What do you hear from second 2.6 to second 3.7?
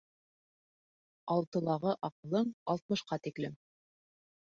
алтмышҡа тиклем.